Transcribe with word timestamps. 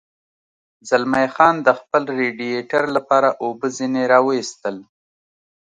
زلمی 0.89 1.27
خان 1.35 1.55
د 1.67 1.69
خپل 1.79 2.03
رېډیټر 2.19 2.83
لپاره 2.95 3.29
اوبه 3.43 3.67
ځنې 3.77 4.03
را 4.11 4.19
ویستل. 4.27 4.77